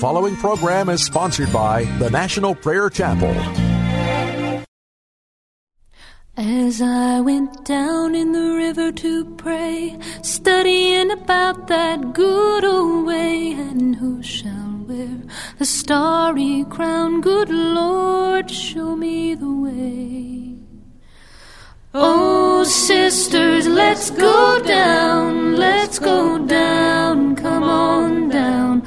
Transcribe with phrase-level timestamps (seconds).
[0.00, 3.34] following program is sponsored by the National Prayer Chapel.
[6.36, 13.52] As I went down in the river to pray, studying about that good old way,
[13.52, 15.22] and who shall wear
[15.58, 17.22] the starry crown?
[17.22, 20.56] Good Lord, show me the way.
[21.94, 28.86] Oh, sisters, let's go down, let's go down, come on down.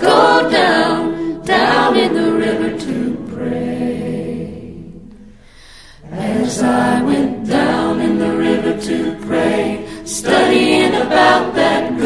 [0.00, 4.92] go down, down in the river to pray.
[6.10, 11.98] As I went down in the river to pray, studying about that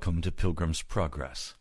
[0.00, 1.56] Welcome to Pilgrim's Progress.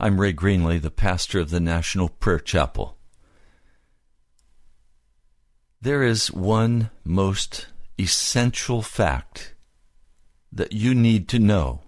[0.00, 2.98] I'm Ray Greenley, the pastor of the National Prayer Chapel.
[5.80, 9.54] There is one most essential fact
[10.50, 11.82] that you need to know.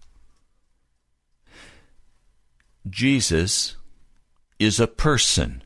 [2.88, 3.74] Jesus
[4.60, 5.64] is a person.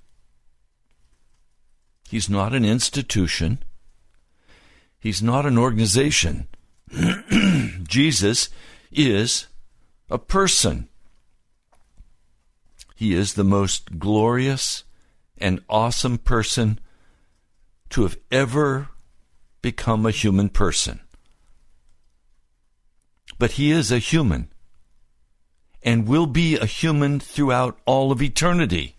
[2.08, 3.62] He's not an institution.
[4.98, 6.48] He's not an organization.
[7.86, 8.48] Jesus
[8.90, 9.46] is
[10.10, 10.88] a person.
[12.94, 14.84] He is the most glorious
[15.38, 16.78] and awesome person
[17.90, 18.88] to have ever
[19.62, 21.00] become a human person.
[23.38, 24.48] But he is a human
[25.82, 28.96] and will be a human throughout all of eternity.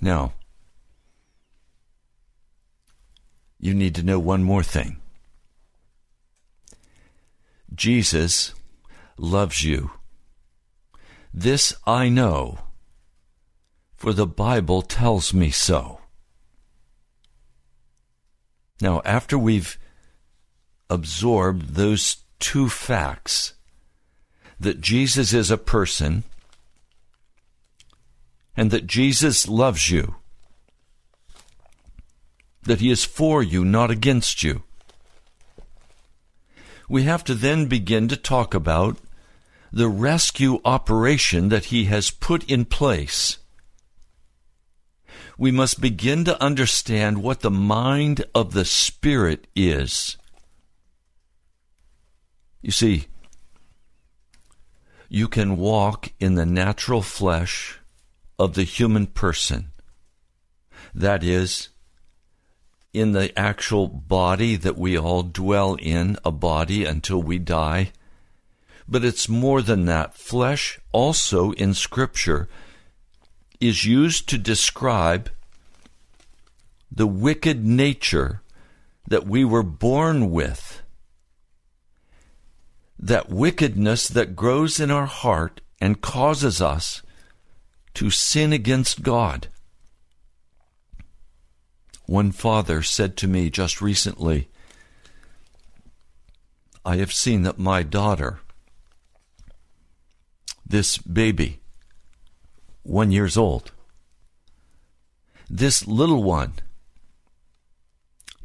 [0.00, 0.32] Now,
[3.60, 5.01] you need to know one more thing.
[7.74, 8.54] Jesus
[9.16, 9.90] loves you.
[11.32, 12.58] This I know,
[13.94, 16.00] for the Bible tells me so.
[18.80, 19.78] Now, after we've
[20.90, 23.54] absorbed those two facts
[24.58, 26.24] that Jesus is a person
[28.56, 30.16] and that Jesus loves you,
[32.64, 34.62] that he is for you, not against you.
[36.88, 38.98] We have to then begin to talk about
[39.72, 43.38] the rescue operation that he has put in place.
[45.38, 50.16] We must begin to understand what the mind of the Spirit is.
[52.60, 53.06] You see,
[55.08, 57.78] you can walk in the natural flesh
[58.38, 59.72] of the human person.
[60.94, 61.70] That is,
[62.92, 67.92] in the actual body that we all dwell in, a body until we die,
[68.88, 70.14] But it's more than that.
[70.14, 72.48] Flesh also in Scripture
[73.60, 75.30] is used to describe
[76.90, 78.42] the wicked nature
[79.06, 80.82] that we were born with.
[82.98, 87.02] That wickedness that grows in our heart and causes us
[87.94, 89.48] to sin against God.
[92.06, 94.48] One father said to me just recently,
[96.84, 98.40] I have seen that my daughter,
[100.66, 101.60] this baby,
[102.82, 103.70] one years old,
[105.48, 106.54] this little one,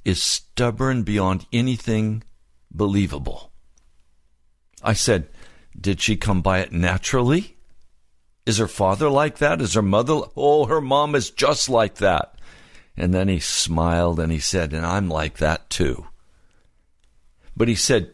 [0.06, 2.24] is stubborn beyond anything
[2.71, 3.51] believable.
[4.83, 5.27] I said,
[5.80, 7.57] Did she come by it naturally?
[8.45, 9.62] Is her father like that?
[9.62, 10.21] Is her mother?
[10.38, 12.37] Oh, her mom is just like that.
[12.97, 16.07] And then he smiled and he said, And I'm like that too.
[17.55, 18.11] But he said,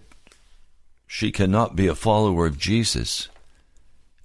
[1.07, 3.30] She cannot be a follower of Jesus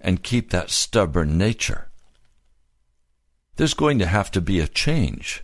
[0.01, 1.87] and keep that stubborn nature.
[3.55, 5.43] There's going to have to be a change.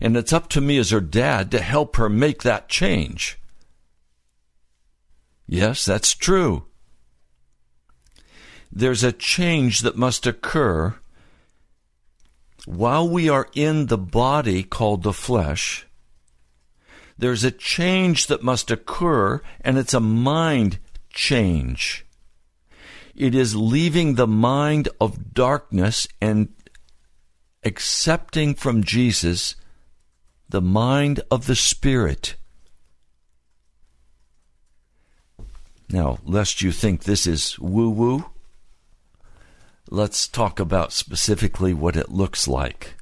[0.00, 3.38] And it's up to me as her dad to help her make that change.
[5.46, 6.66] Yes, that's true.
[8.70, 10.96] There's a change that must occur
[12.68, 15.86] while we are in the body called the flesh,
[17.16, 20.78] there's a change that must occur, and it's a mind
[21.08, 22.04] change.
[23.16, 26.50] It is leaving the mind of darkness and
[27.64, 29.56] accepting from Jesus
[30.50, 32.36] the mind of the Spirit.
[35.88, 38.26] Now, lest you think this is woo woo,
[39.90, 42.94] let's talk about specifically what it looks like.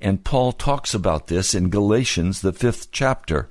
[0.00, 3.50] And Paul talks about this in Galatians, the fifth chapter.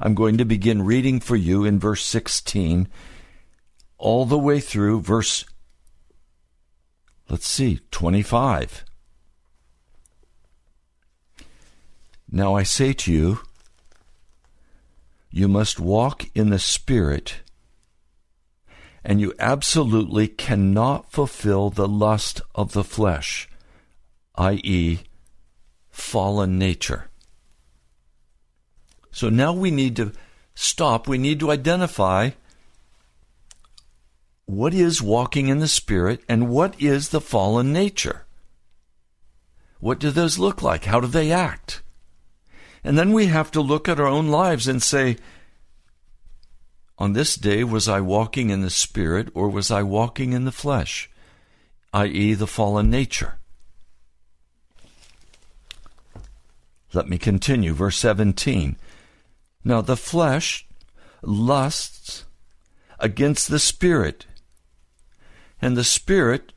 [0.00, 2.88] I'm going to begin reading for you in verse 16,
[3.98, 5.44] all the way through verse,
[7.28, 8.84] let's see, 25.
[12.30, 13.40] Now I say to you,
[15.30, 17.40] you must walk in the Spirit
[19.04, 23.48] and you absolutely cannot fulfill the lust of the flesh,
[24.36, 25.00] i.e.,
[25.90, 27.10] fallen nature.
[29.10, 30.12] So now we need to
[30.54, 32.30] stop, we need to identify
[34.46, 38.24] what is walking in the Spirit and what is the fallen nature.
[39.80, 40.86] What do those look like?
[40.86, 41.82] How do they act?
[42.82, 45.16] And then we have to look at our own lives and say,
[46.98, 50.52] on this day, was I walking in the Spirit or was I walking in the
[50.52, 51.10] flesh,
[51.92, 53.38] i.e., the fallen nature?
[56.92, 57.72] Let me continue.
[57.72, 58.76] Verse 17.
[59.64, 60.66] Now the flesh
[61.22, 62.24] lusts
[63.00, 64.26] against the Spirit,
[65.60, 66.52] and the Spirit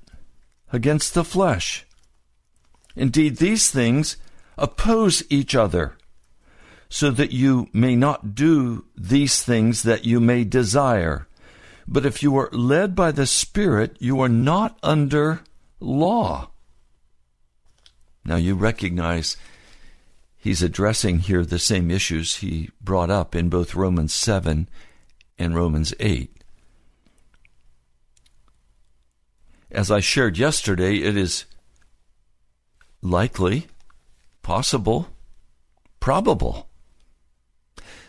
[0.72, 1.86] against the flesh.
[2.96, 4.18] Indeed, these things
[4.58, 5.97] oppose each other
[6.90, 11.28] so that you may not do these things that you may desire.
[11.88, 15.42] But if you are led by the Spirit, you are not under
[15.80, 16.50] law.
[18.26, 19.38] Now you recognize
[20.36, 24.68] he's addressing here the same issues he brought up in both Romans 7
[25.38, 26.34] and Romans 8.
[29.72, 31.46] As I shared yesterday, it is
[33.02, 33.68] likely,
[34.42, 35.10] possible,
[36.00, 36.68] probable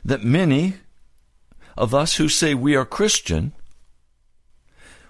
[0.05, 0.75] that many
[1.77, 3.53] of us who say we are Christian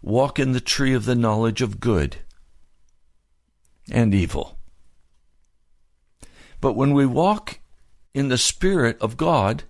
[0.02, 2.16] walk in the tree of the knowledge of good
[3.90, 4.58] and evil.
[6.60, 7.60] But when we walk
[8.14, 9.64] in the Spirit of God,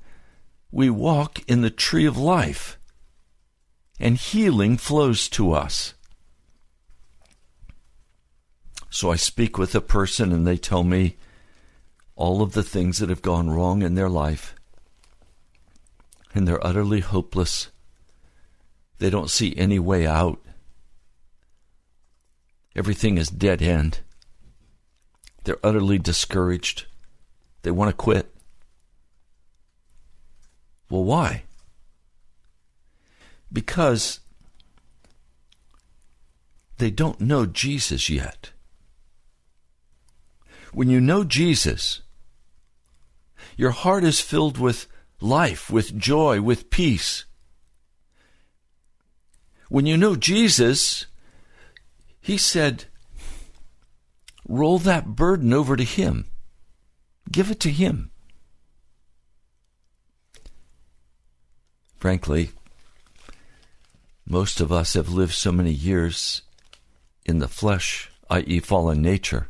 [0.71, 2.79] we walk in the tree of life,
[4.01, 5.95] and healing flows to us.
[8.91, 11.17] So I speak with a person, and they tell me
[12.17, 14.55] all of the things that have gone wrong in their life
[16.35, 17.69] and they're utterly hopeless.
[18.99, 20.41] They don't see any way out.
[22.75, 24.01] Everything is dead end.
[25.45, 26.87] They're utterly discouraged.
[27.63, 28.35] They want to quit.
[30.91, 31.45] Well, why?
[33.53, 34.21] Because
[36.79, 38.51] they don't know Jesus yet.
[40.73, 42.03] When you know Jesus,
[43.57, 44.87] your heart is filled with
[45.21, 47.25] life, with joy, with peace.
[49.69, 51.07] When you know Jesus,
[52.21, 52.85] He said,
[54.49, 56.27] roll that burden over to Him,
[57.31, 58.11] give it to Him.
[61.99, 62.51] frankly,
[64.27, 66.43] most of us have lived so many years
[67.27, 69.49] in the flesh, i.e., fallen nature,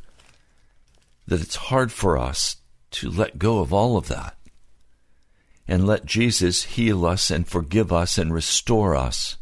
[1.27, 2.57] that it's hard for us
[2.91, 4.35] to let go of all of that
[5.69, 9.37] and let Jesus heal us and forgive us and restore us.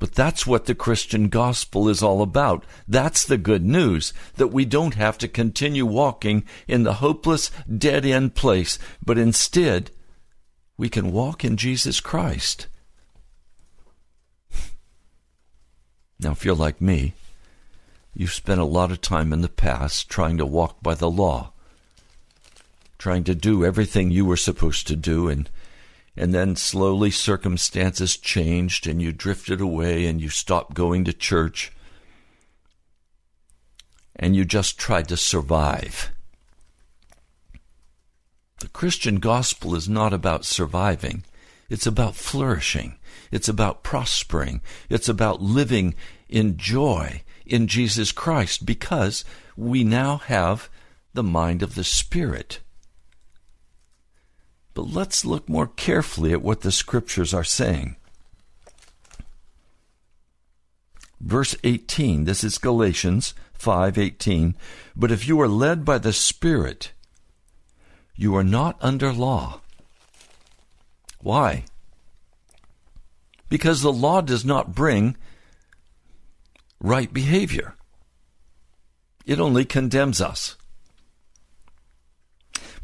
[0.00, 2.64] But that's what the Christian gospel is all about.
[2.86, 8.04] That's the good news, that we don't have to continue walking in the hopeless, dead
[8.04, 9.90] end place, but instead,
[10.76, 12.68] we can walk in Jesus Christ.
[16.20, 17.14] Now, if you're like me,
[18.14, 21.52] you've spent a lot of time in the past trying to walk by the law,
[22.98, 25.48] trying to do everything you were supposed to do, and
[26.16, 31.72] and then slowly circumstances changed and you drifted away and you stopped going to church
[34.16, 36.10] and you just tried to survive.
[38.58, 41.24] The Christian gospel is not about surviving.
[41.70, 42.98] It's about flourishing.
[43.30, 44.60] It's about prospering.
[44.90, 45.94] It's about living
[46.28, 49.24] in joy in Jesus Christ because
[49.56, 50.68] we now have
[51.14, 52.58] the mind of the Spirit.
[54.78, 57.96] But let's look more carefully at what the scriptures are saying.
[61.20, 64.54] Verse 18, this is Galatians 5:18,
[64.94, 66.92] but if you are led by the Spirit,
[68.14, 69.62] you are not under law.
[71.18, 71.64] Why?
[73.48, 75.16] Because the law does not bring
[76.78, 77.74] right behavior.
[79.26, 80.54] It only condemns us.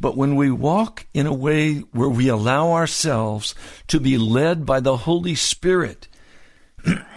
[0.00, 3.54] But when we walk in a way where we allow ourselves
[3.88, 6.08] to be led by the Holy Spirit,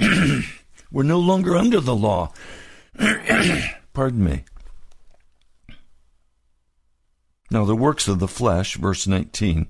[0.92, 2.32] we're no longer under the law.
[3.94, 4.44] Pardon me.
[7.50, 9.68] Now, the works of the flesh, verse 19,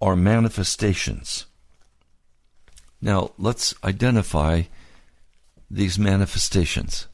[0.00, 1.46] are manifestations.
[3.00, 4.62] Now, let's identify
[5.70, 7.08] these manifestations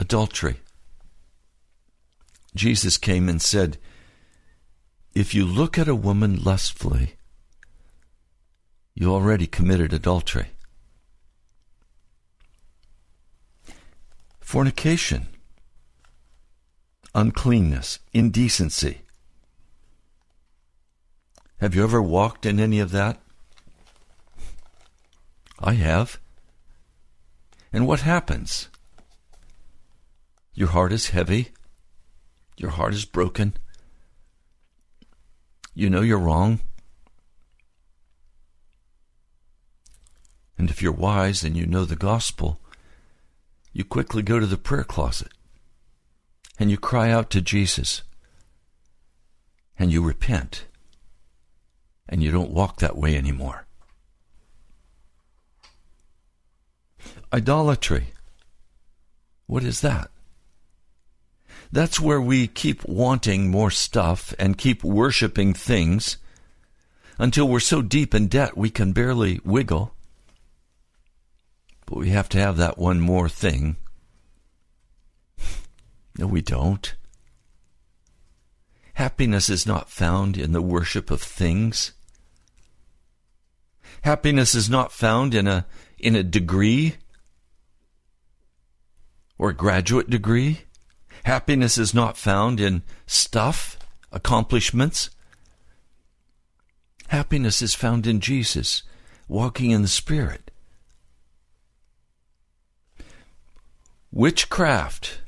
[0.00, 0.56] adultery.
[2.54, 3.78] Jesus came and said,
[5.14, 7.14] If you look at a woman lustfully,
[8.94, 10.48] you already committed adultery.
[14.40, 15.28] Fornication,
[17.14, 19.02] uncleanness, indecency.
[21.60, 23.20] Have you ever walked in any of that?
[25.58, 26.18] I have.
[27.72, 28.68] And what happens?
[30.54, 31.50] Your heart is heavy.
[32.60, 33.54] Your heart is broken.
[35.72, 36.60] You know you're wrong.
[40.58, 42.60] And if you're wise and you know the gospel,
[43.72, 45.32] you quickly go to the prayer closet
[46.58, 48.02] and you cry out to Jesus
[49.78, 50.66] and you repent
[52.10, 53.64] and you don't walk that way anymore.
[57.32, 58.08] Idolatry.
[59.46, 60.10] What is that?
[61.72, 66.16] That's where we keep wanting more stuff and keep worshiping things
[67.18, 69.94] until we're so deep in debt we can barely wiggle.
[71.86, 73.76] But we have to have that one more thing.
[76.18, 76.96] No, we don't.
[78.94, 81.92] Happiness is not found in the worship of things.
[84.02, 85.64] Happiness is not found in a
[85.98, 86.96] in a degree
[89.38, 90.62] or a graduate degree.
[91.24, 93.78] Happiness is not found in stuff,
[94.12, 95.10] accomplishments.
[97.08, 98.82] Happiness is found in Jesus,
[99.28, 100.50] walking in the Spirit.
[104.12, 105.20] Witchcraft.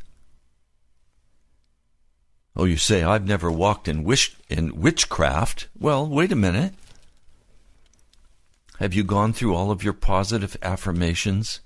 [2.57, 5.69] Oh, you say, I've never walked in, wish, in witchcraft.
[5.79, 6.75] Well, wait a minute.
[8.79, 11.61] Have you gone through all of your positive affirmations?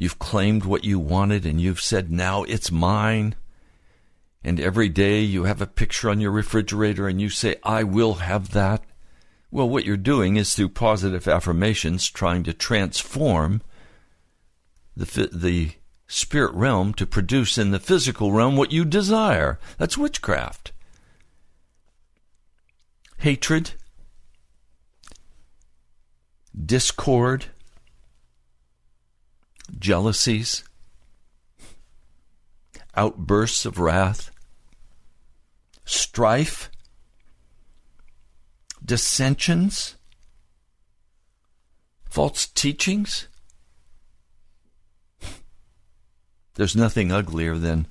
[0.00, 3.34] You've claimed what you wanted and you've said, now it's mine.
[4.44, 8.14] And every day you have a picture on your refrigerator and you say, I will
[8.14, 8.84] have that.
[9.50, 13.60] Well, what you're doing is through positive affirmations trying to transform
[14.96, 15.72] the, the
[16.06, 19.58] spirit realm to produce in the physical realm what you desire.
[19.78, 20.70] That's witchcraft.
[23.16, 23.72] Hatred,
[26.56, 27.46] discord,
[29.78, 30.64] jealousies,
[32.94, 34.30] outbursts of wrath,
[35.84, 36.70] strife,
[38.84, 39.96] dissensions,
[42.08, 43.28] false teachings.
[46.54, 47.86] There's nothing uglier than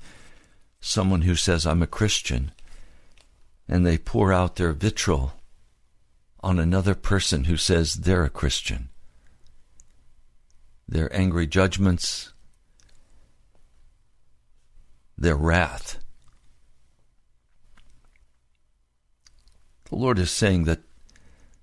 [0.80, 2.52] someone who says, I'm a Christian,
[3.66, 5.32] and they pour out their vitriol
[6.40, 8.90] on another person who says they're a Christian.
[10.88, 12.32] Their angry judgments,
[15.18, 15.98] their wrath.
[19.90, 20.80] The Lord is saying that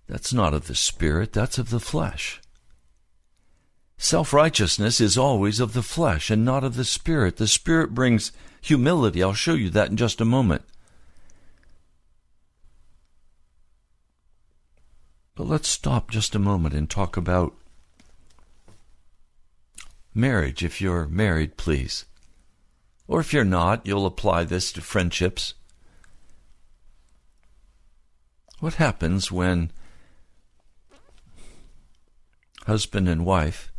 [0.08, 2.41] that's not of the Spirit, that's of the flesh.
[3.98, 7.38] Self righteousness is always of the flesh and not of the Spirit.
[7.38, 9.24] The Spirit brings humility.
[9.24, 10.63] I'll show you that in just a moment.
[15.36, 17.53] But let's stop just a moment and talk about
[20.15, 20.63] marriage.
[20.63, 22.05] If you're married, please.
[23.07, 25.53] Or if you're not, you'll apply this to friendships.
[28.60, 29.72] What happens when
[32.65, 33.72] husband and wife,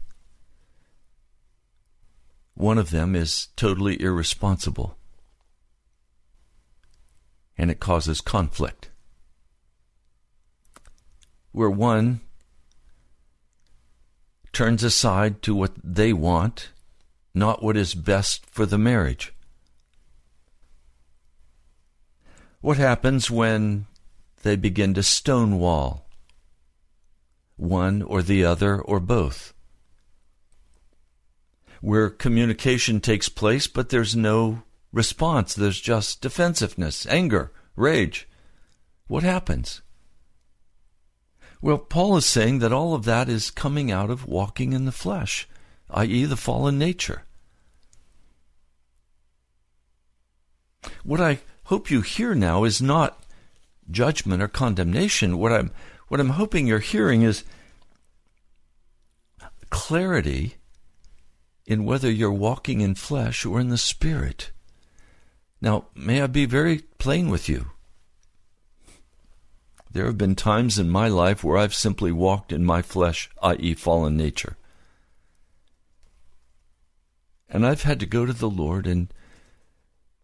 [2.55, 4.97] one of them is totally irresponsible
[7.59, 8.91] and it causes conflict?
[11.53, 12.21] Where one
[14.57, 16.71] turns aside to what they want,
[17.35, 19.35] not what is best for the marriage.
[22.63, 23.85] What happens when
[24.45, 26.07] they begin to stonewall
[27.57, 29.53] one or the other or both?
[31.83, 38.27] Where communication takes place, but there's no response, there's just defensiveness, anger, rage.
[39.07, 39.83] What happens?
[41.61, 44.93] Well, Paul is saying that all of that is coming out of walking in the
[44.93, 45.49] flesh,
[45.91, 47.23] i.e., the fallen nature.
[51.03, 53.23] What I hope you hear now is not
[53.91, 55.39] judgment or condemnation.
[55.39, 55.71] What I'm
[56.09, 57.45] what I'm hoping you're hearing is
[59.71, 60.55] clarity
[61.67, 64.53] in whether you're walking in flesh or in the spirit.
[65.61, 67.71] Now, may I be very plain with you?
[69.97, 73.73] There have been times in my life where I've simply walked in my flesh, i.e.,
[73.73, 74.59] fallen nature.
[77.49, 79.11] And I've had to go to the Lord and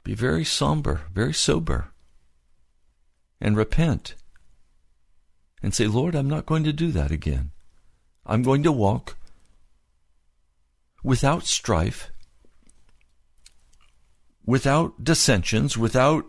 [0.05, 1.89] be very somber, very sober,
[3.41, 4.15] and repent
[5.63, 7.53] and say, Lord, I'm not going to do that again.
[8.27, 9.17] I'm going to walk
[11.03, 12.11] without strife,
[14.45, 16.27] without dissensions, without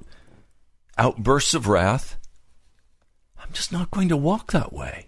[0.98, 2.18] outbursts of wrath
[3.44, 5.08] I'm just not going to walk that way.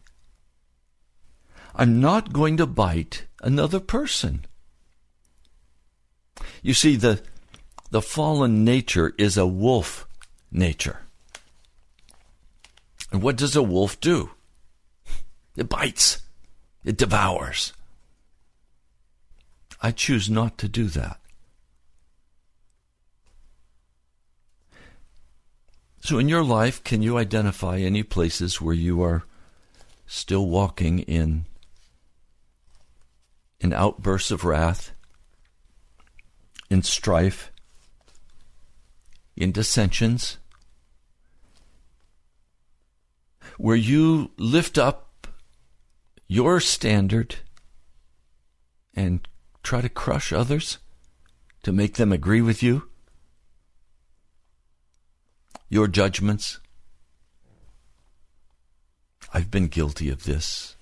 [1.74, 4.46] I'm not going to bite another person.
[6.62, 7.22] You see, the,
[7.92, 10.08] the fallen nature is a wolf
[10.52, 11.02] nature.
[13.12, 14.32] And what does a wolf do?
[15.56, 16.22] It bites,
[16.84, 17.72] it devours.
[19.82, 21.20] I choose not to do that.
[26.06, 29.24] So, in your life, can you identify any places where you are
[30.06, 31.46] still walking in
[33.60, 34.92] in outbursts of wrath,
[36.70, 37.52] in strife,
[39.36, 40.38] in dissensions,
[43.58, 45.28] where you lift up
[46.28, 47.38] your standard
[48.94, 49.28] and
[49.64, 50.78] try to crush others
[51.64, 52.90] to make them agree with you?
[55.76, 56.62] Your judgments.
[59.34, 60.78] I've been guilty of this.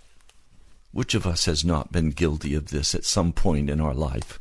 [0.92, 4.40] Which of us has not been guilty of this at some point in our life?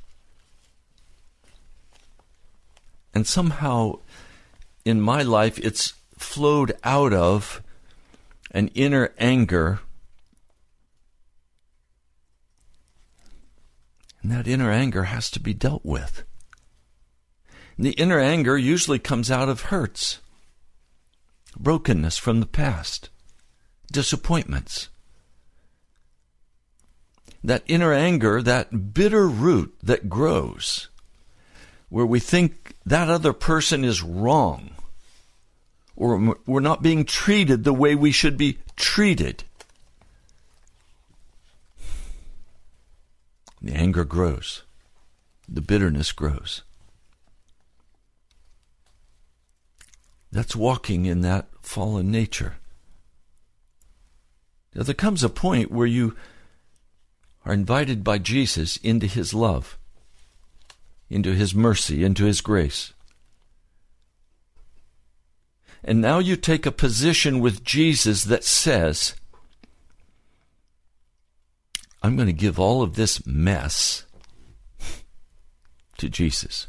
[3.14, 4.00] And somehow
[4.84, 7.62] in my life it's flowed out of
[8.50, 9.80] an inner anger.
[14.22, 16.24] And that inner anger has to be dealt with.
[17.78, 20.18] And the inner anger usually comes out of hurts
[21.58, 23.10] brokenness from the past,
[23.90, 24.88] disappointments.
[27.44, 30.88] That inner anger, that bitter root that grows,
[31.88, 34.70] where we think that other person is wrong,
[35.96, 39.44] or we're not being treated the way we should be treated.
[43.60, 44.62] The anger grows,
[45.48, 46.62] the bitterness grows.
[50.32, 52.56] That's walking in that fallen nature.
[54.74, 56.16] Now, there comes a point where you
[57.44, 59.76] are invited by Jesus into his love,
[61.10, 62.94] into his mercy, into his grace.
[65.84, 69.14] And now you take a position with Jesus that says,
[72.02, 74.06] I'm going to give all of this mess
[75.98, 76.68] to Jesus.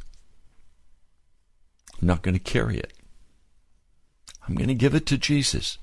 [2.02, 2.92] I'm not going to carry it.
[4.48, 5.78] I'm going to give it to Jesus.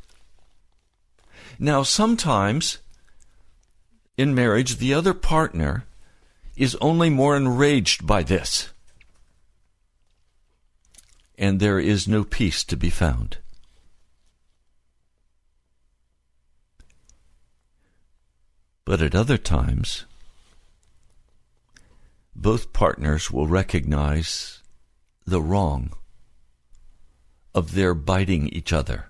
[1.58, 2.78] Now, sometimes
[4.16, 5.84] in marriage, the other partner
[6.56, 8.70] is only more enraged by this.
[11.38, 13.38] And there is no peace to be found.
[18.84, 20.04] But at other times,
[22.36, 24.62] both partners will recognize
[25.24, 25.94] the wrong
[27.54, 29.06] of their biting each other.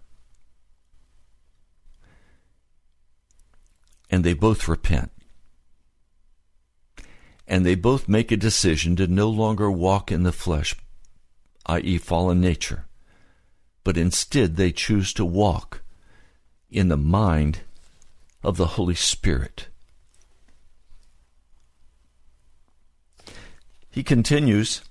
[4.11, 5.13] And they both repent.
[7.47, 10.75] And they both make a decision to no longer walk in the flesh,
[11.67, 12.87] i.e., fallen nature,
[13.85, 15.83] but instead they choose to walk
[16.71, 17.61] in the mind
[18.43, 19.67] of the Holy Spirit.
[23.91, 24.83] He continues,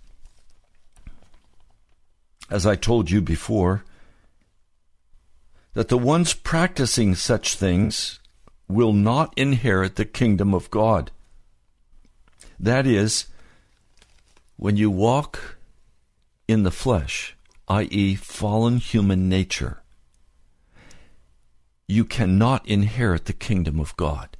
[2.49, 3.83] as I told you before,
[5.73, 8.19] that the ones practicing such things
[8.67, 11.11] will not inherit the kingdom of God.
[12.59, 13.27] That is,
[14.57, 15.57] when you walk
[16.47, 17.35] in the flesh,
[17.67, 19.81] i.e., fallen human nature,
[21.87, 24.37] you cannot inherit the kingdom of God.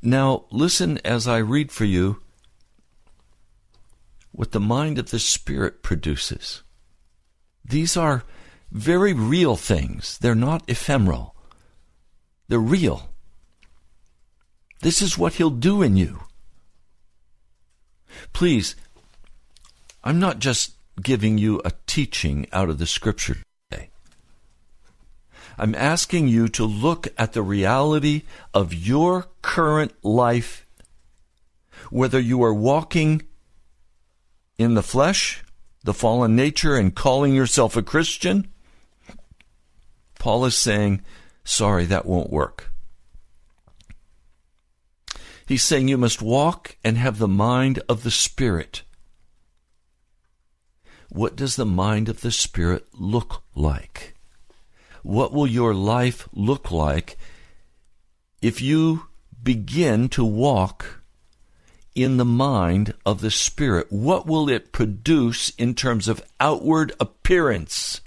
[0.00, 2.20] Now, listen as I read for you
[4.32, 6.62] what the mind of the Spirit produces.
[7.64, 8.24] These are
[8.70, 11.36] very real things, they're not ephemeral,
[12.48, 13.10] they're real.
[14.80, 16.24] This is what He'll do in you.
[18.32, 18.74] Please,
[20.02, 23.36] I'm not just giving you a teaching out of the Scripture
[23.70, 23.90] today.
[25.58, 30.66] I'm asking you to look at the reality of your current life,
[31.90, 33.22] whether you are walking
[34.58, 35.42] in the flesh,
[35.84, 38.48] the fallen nature, and calling yourself a Christian.
[40.18, 41.02] Paul is saying,
[41.44, 42.70] sorry, that won't work.
[45.46, 48.82] He's saying you must walk and have the mind of the Spirit.
[51.08, 54.12] What does the mind of the Spirit look like?
[55.02, 57.16] what will your life look like
[58.40, 59.06] if you
[59.42, 61.01] begin to walk
[61.94, 63.86] in the mind of the Spirit?
[63.90, 68.00] What will it produce in terms of outward appearance?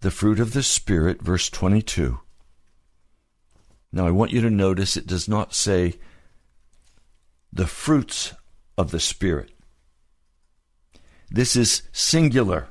[0.00, 2.20] The fruit of the Spirit, verse 22.
[3.92, 5.94] Now, I want you to notice it does not say
[7.52, 8.34] the fruits
[8.76, 9.50] of the Spirit.
[11.30, 12.68] This is singular.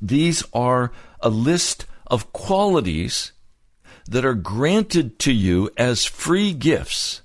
[0.00, 3.32] These are a list of qualities
[4.08, 7.22] that are granted to you as free gifts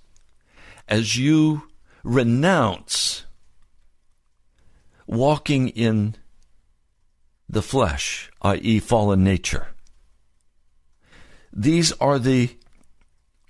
[0.87, 1.63] as you
[2.03, 3.25] renounce
[5.05, 6.15] walking in
[7.49, 9.67] the flesh, i.e., fallen nature.
[11.53, 12.55] These are the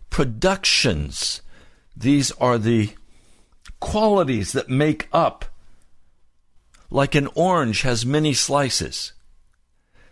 [0.09, 1.41] productions,
[1.95, 2.91] these are the
[3.79, 5.45] qualities that make up,
[6.89, 9.13] like an orange has many slices.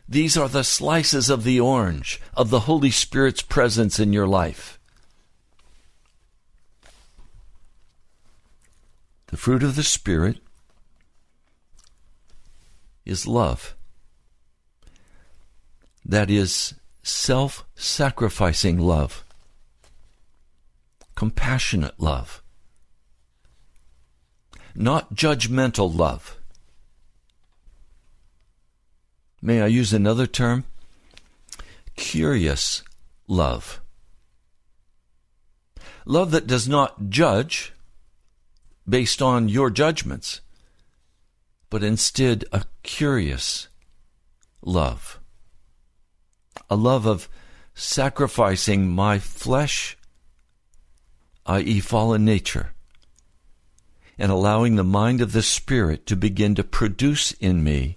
[0.08, 4.80] These are the slices of the orange of the Holy Spirit's presence in your life.
[9.28, 10.38] The fruit of the Spirit
[13.06, 13.76] is love.
[16.06, 19.26] That is self sacrificing love,
[21.16, 22.44] compassionate love,
[24.76, 26.38] not judgmental love.
[29.46, 30.64] May I use another term?
[31.96, 32.82] Curious
[33.28, 33.80] love.
[36.04, 37.72] Love that does not judge
[38.90, 40.42] based on your judgments,
[41.70, 43.68] but instead a curious
[44.64, 45.20] love.
[46.68, 47.30] A love of
[47.76, 49.96] sacrificing my flesh,
[51.46, 52.74] i.e., fallen nature,
[54.18, 57.96] and allowing the mind of the Spirit to begin to produce in me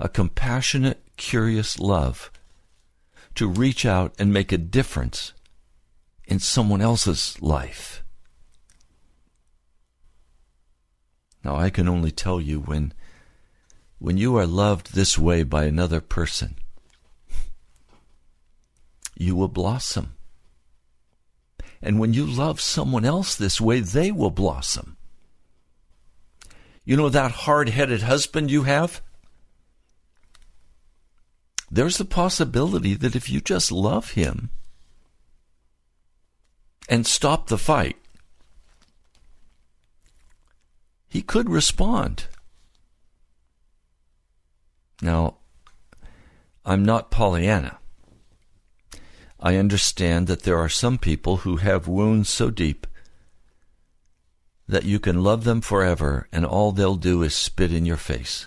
[0.00, 2.32] a compassionate, curious love
[3.34, 5.34] to reach out and make a difference
[6.24, 8.02] in someone else's life.
[11.44, 12.92] Now, I can only tell you when,
[13.98, 16.56] when you are loved this way by another person,
[19.16, 20.14] you will blossom.
[21.82, 24.96] And when you love someone else this way, they will blossom.
[26.84, 29.02] You know that hard headed husband you have?
[31.70, 34.50] There's the possibility that if you just love him
[36.88, 37.96] and stop the fight,
[41.08, 42.26] he could respond.
[45.00, 45.36] Now,
[46.64, 47.78] I'm not Pollyanna.
[49.38, 52.86] I understand that there are some people who have wounds so deep
[54.68, 58.46] that you can love them forever and all they'll do is spit in your face.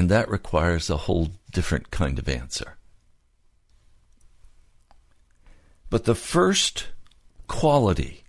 [0.00, 2.78] And that requires a whole different kind of answer.
[5.90, 6.86] But the first
[7.48, 8.24] quality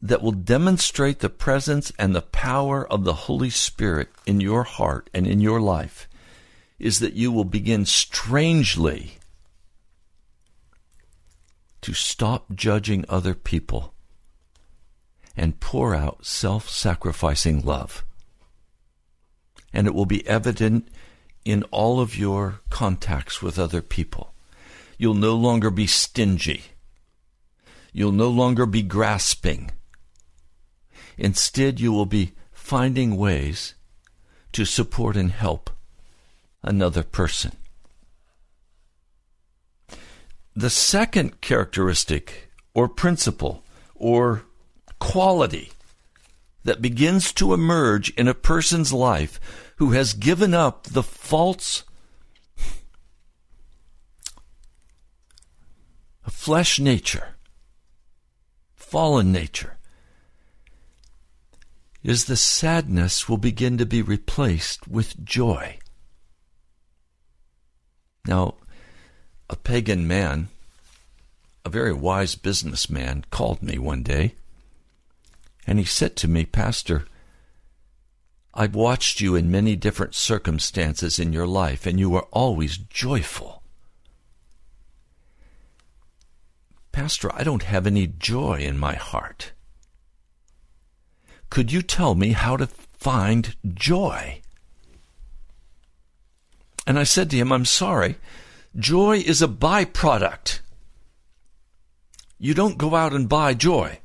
[0.00, 5.10] that will demonstrate the presence and the power of the Holy Spirit in your heart
[5.12, 6.08] and in your life
[6.78, 9.18] is that you will begin strangely
[11.82, 13.92] to stop judging other people
[15.36, 18.02] and pour out self sacrificing love.
[19.76, 20.88] And it will be evident
[21.44, 24.32] in all of your contacts with other people.
[24.96, 26.62] You'll no longer be stingy.
[27.92, 29.70] You'll no longer be grasping.
[31.18, 33.74] Instead, you will be finding ways
[34.52, 35.68] to support and help
[36.62, 37.52] another person.
[40.54, 43.62] The second characteristic or principle
[43.94, 44.44] or
[44.98, 45.70] quality
[46.64, 49.38] that begins to emerge in a person's life
[49.76, 51.84] who has given up the false
[56.46, 57.34] flesh nature,
[58.74, 59.78] fallen nature,
[62.02, 65.76] is the sadness will begin to be replaced with joy.
[68.26, 68.54] Now,
[69.50, 70.48] a pagan man,
[71.64, 74.34] a very wise businessman, called me one day,
[75.66, 77.06] and he said to me, Pastor,
[78.56, 83.62] I've watched you in many different circumstances in your life, and you are always joyful.
[86.90, 89.52] Pastor, I don't have any joy in my heart.
[91.50, 94.40] Could you tell me how to find joy?
[96.86, 98.16] And I said to him, I'm sorry,
[98.78, 100.60] Joy is a byproduct.
[102.38, 104.00] You don't go out and buy joy.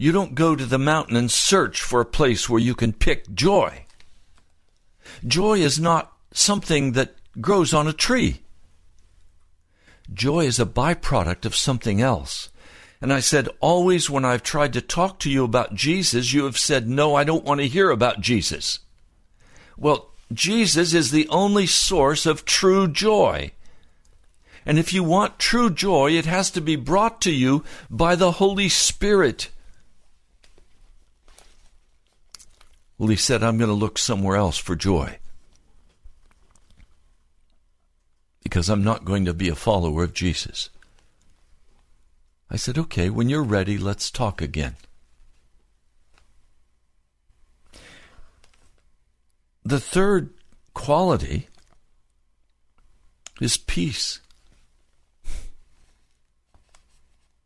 [0.00, 3.34] You don't go to the mountain and search for a place where you can pick
[3.34, 3.84] joy.
[5.26, 8.40] Joy is not something that grows on a tree.
[10.10, 12.48] Joy is a byproduct of something else.
[13.02, 16.56] And I said, always when I've tried to talk to you about Jesus, you have
[16.56, 18.78] said, no, I don't want to hear about Jesus.
[19.76, 23.50] Well, Jesus is the only source of true joy.
[24.64, 28.32] And if you want true joy, it has to be brought to you by the
[28.32, 29.50] Holy Spirit.
[33.00, 35.16] Well, he said, I'm going to look somewhere else for joy.
[38.42, 40.68] Because I'm not going to be a follower of Jesus.
[42.50, 44.76] I said, okay, when you're ready, let's talk again.
[49.64, 50.34] The third
[50.74, 51.48] quality
[53.40, 54.20] is peace.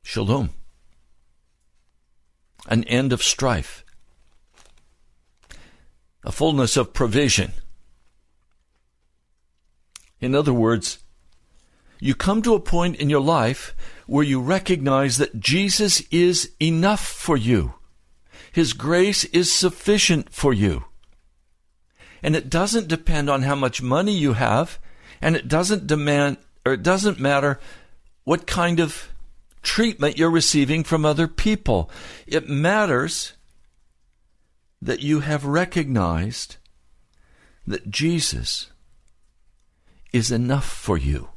[0.03, 0.51] Shalom.
[2.67, 3.84] An end of strife.
[6.25, 7.53] A fullness of provision.
[10.21, 10.99] In other words,
[12.01, 13.75] you come to a point in your life
[14.07, 17.75] where you recognize that Jesus is enough for you.
[18.53, 20.85] His grace is sufficient for you.
[22.23, 24.79] And it doesn't depend on how much money you have,
[25.21, 27.61] and it doesn't demand or it doesn't matter
[28.25, 29.09] what kind of
[29.63, 31.91] treatment you're receiving from other people.
[32.27, 33.35] It matters
[34.85, 36.57] that you have recognized
[37.67, 38.71] that Jesus
[40.13, 41.31] is enough for you.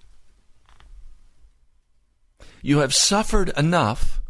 [2.62, 4.22] You have suffered enough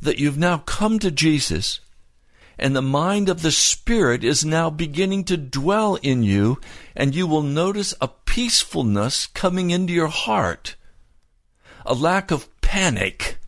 [0.00, 1.80] that you've now come to Jesus
[2.58, 6.60] and the mind of the Spirit is now beginning to dwell in you,
[6.94, 10.76] and you will notice a peacefulness coming into your heart,
[11.84, 13.38] a lack of panic,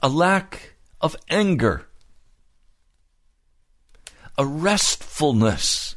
[0.00, 1.88] a lack of anger,
[4.38, 5.96] a restfulness.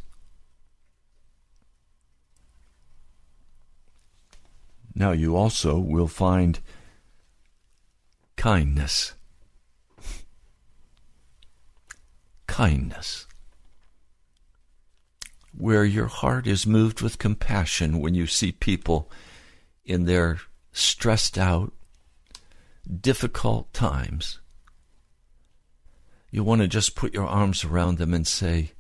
[4.94, 6.60] Now you also will find
[8.38, 9.14] kindness.
[12.56, 13.28] kindness,
[15.52, 19.12] where your heart is moved with compassion when you see people
[19.84, 20.40] in their
[20.72, 21.74] stressed out,
[23.02, 24.40] difficult times
[26.32, 28.72] you want to just put your arms around them and say,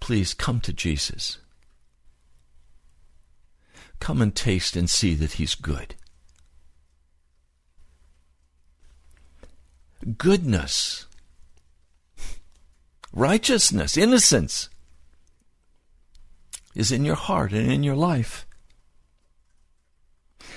[0.00, 1.38] Please come to Jesus.
[4.00, 5.94] Come and taste and see that He's good.
[10.16, 11.06] Goodness,
[13.12, 14.68] righteousness, innocence
[16.74, 18.46] is in your heart and in your life.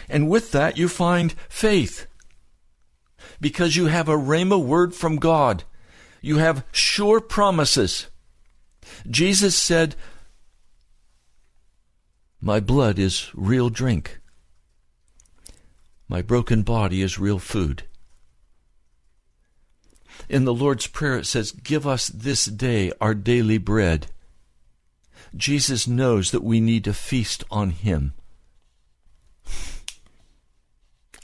[0.07, 2.05] And with that, you find faith.
[3.41, 5.65] Because you have a Rhema word from God.
[6.21, 8.07] You have sure promises.
[9.09, 9.95] Jesus said,
[12.39, 14.19] My blood is real drink.
[16.07, 17.83] My broken body is real food.
[20.29, 24.07] In the Lord's Prayer, it says, Give us this day our daily bread.
[25.35, 28.13] Jesus knows that we need to feast on Him.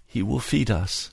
[0.06, 1.12] He will feed us.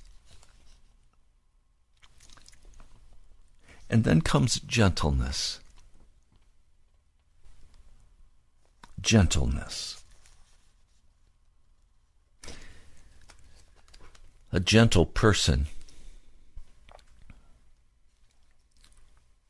[3.95, 5.61] And then comes gentleness.
[9.01, 10.03] Gentleness.
[14.51, 15.69] A gentle person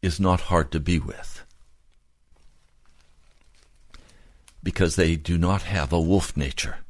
[0.03, 1.43] is not hard to be with
[4.63, 6.81] because they do not have a wolf nature.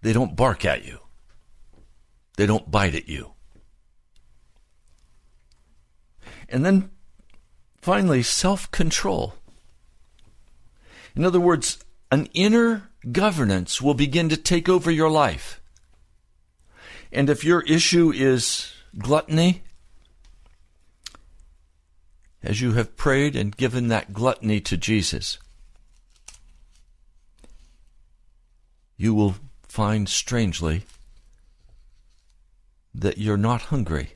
[0.00, 0.98] They don't bark at you.
[2.36, 3.31] They don't bite at you.
[6.52, 6.90] And then
[7.80, 9.34] finally, self control.
[11.16, 15.60] In other words, an inner governance will begin to take over your life.
[17.10, 19.62] And if your issue is gluttony,
[22.42, 25.38] as you have prayed and given that gluttony to Jesus,
[28.96, 30.84] you will find strangely
[32.94, 34.14] that you're not hungry.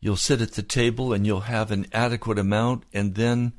[0.00, 3.52] You'll sit at the table and you'll have an adequate amount, and then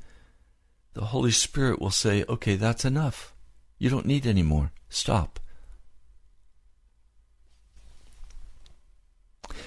[0.94, 3.32] the Holy Spirit will say, Okay, that's enough.
[3.78, 4.72] You don't need any more.
[4.88, 5.38] Stop.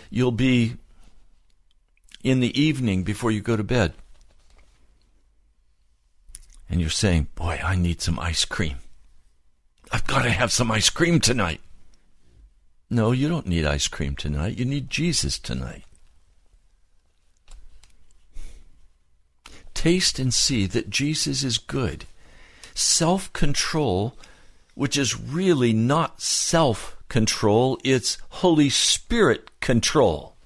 [0.10, 0.76] You'll be
[2.24, 3.94] in the evening before you go to bed.
[6.70, 8.78] And you're saying, Boy, I need some ice cream.
[9.92, 11.62] I've got to have some ice cream tonight.
[12.90, 14.58] No, you don't need ice cream tonight.
[14.58, 15.84] You need Jesus tonight.
[19.86, 22.06] Taste and see that Jesus is good.
[22.74, 24.18] Self control,
[24.74, 30.38] which is really not self control, it's Holy Spirit control,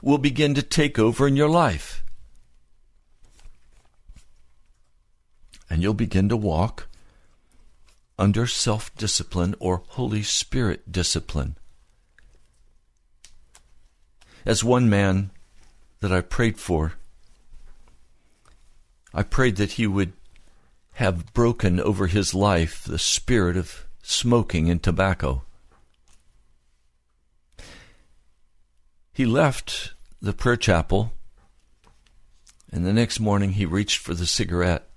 [0.00, 2.02] will begin to take over in your life.
[5.68, 6.88] And you'll begin to walk
[8.18, 11.56] under self discipline or Holy Spirit discipline.
[14.46, 15.32] As one man
[16.00, 16.94] that I prayed for,
[19.12, 20.12] I prayed that he would
[20.92, 25.42] have broken over his life the spirit of smoking and tobacco.
[29.12, 29.92] He left
[30.22, 31.12] the prayer chapel,
[32.72, 34.88] and the next morning he reached for the cigarette.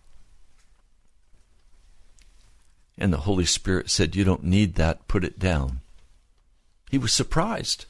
[2.98, 5.82] And the Holy Spirit said, You don't need that, put it down.
[6.92, 7.86] He was surprised.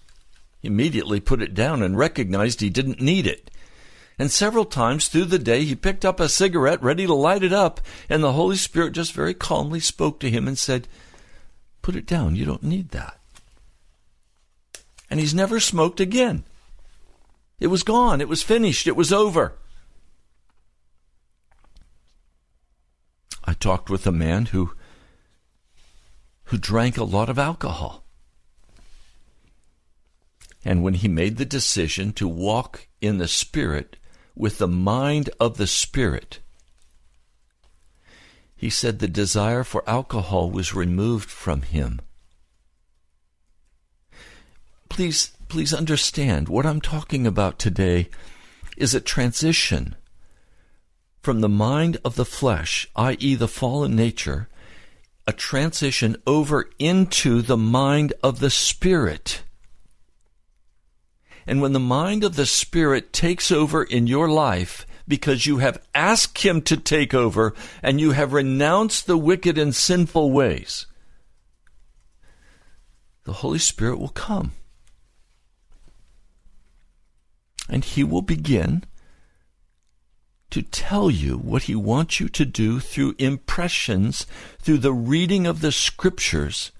[0.61, 3.51] He immediately put it down and recognized he didn't need it.
[4.19, 7.53] And several times through the day, he picked up a cigarette ready to light it
[7.53, 10.87] up, and the Holy Spirit just very calmly spoke to him and said,
[11.81, 12.35] Put it down.
[12.35, 13.19] You don't need that.
[15.09, 16.43] And he's never smoked again.
[17.59, 18.21] It was gone.
[18.21, 18.87] It was finished.
[18.87, 19.53] It was over.
[23.45, 24.71] I talked with a man who
[26.45, 28.03] who drank a lot of alcohol.
[30.65, 33.97] And when he made the decision to walk in the Spirit
[34.35, 36.39] with the mind of the Spirit,
[38.55, 41.99] he said the desire for alcohol was removed from him.
[44.89, 48.09] Please, please understand what I'm talking about today
[48.77, 49.95] is a transition
[51.21, 54.49] from the mind of the flesh, i.e., the fallen nature,
[55.25, 59.42] a transition over into the mind of the Spirit.
[61.45, 65.81] And when the mind of the Spirit takes over in your life, because you have
[65.93, 70.85] asked Him to take over and you have renounced the wicked and sinful ways,
[73.25, 74.53] the Holy Spirit will come.
[77.69, 78.83] And He will begin
[80.51, 84.27] to tell you what He wants you to do through impressions,
[84.59, 86.71] through the reading of the Scriptures,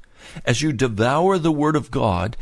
[0.45, 2.37] as you devour the Word of God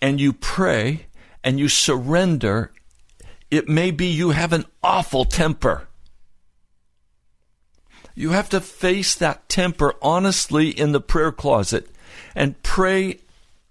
[0.00, 1.06] and you pray
[1.48, 2.70] and you surrender,
[3.50, 5.88] it may be you have an awful temper.
[8.14, 11.88] You have to face that temper honestly in the prayer closet
[12.34, 13.20] and pray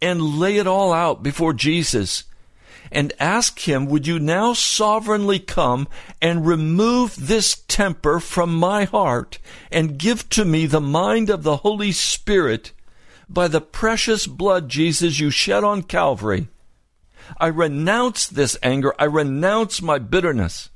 [0.01, 2.23] and lay it all out before Jesus
[2.91, 5.87] and ask Him, Would you now sovereignly come
[6.19, 9.37] and remove this temper from my heart
[9.71, 12.71] and give to me the mind of the Holy Spirit
[13.29, 16.47] by the precious blood, Jesus, you shed on Calvary?
[17.37, 18.93] I renounce this anger.
[18.97, 20.69] I renounce my bitterness.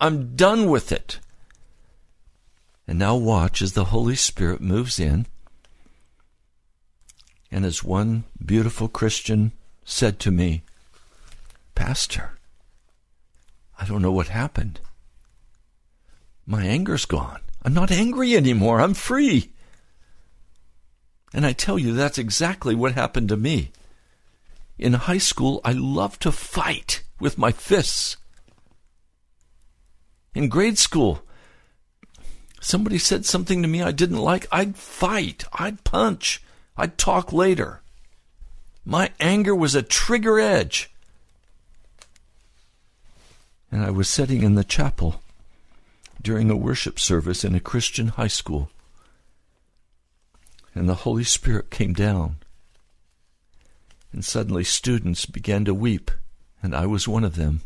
[0.00, 1.18] I'm done with it.
[2.86, 5.26] And now watch as the Holy Spirit moves in.
[7.50, 9.52] And as one beautiful Christian
[9.84, 10.62] said to me,
[11.74, 12.38] Pastor,
[13.78, 14.80] I don't know what happened.
[16.46, 17.40] My anger's gone.
[17.62, 18.80] I'm not angry anymore.
[18.80, 19.52] I'm free.
[21.32, 23.70] And I tell you, that's exactly what happened to me.
[24.82, 28.16] In high school, I loved to fight with my fists.
[30.34, 31.22] In grade school,
[32.60, 34.48] somebody said something to me I didn't like.
[34.50, 35.44] I'd fight.
[35.52, 36.42] I'd punch.
[36.76, 37.80] I'd talk later.
[38.84, 40.90] My anger was a trigger edge
[43.70, 45.22] and I was sitting in the chapel
[46.20, 48.68] during a worship service in a Christian high school.
[50.74, 52.41] And the Holy Spirit came down.
[54.12, 56.10] And suddenly students began to weep,
[56.62, 57.62] and I was one of them.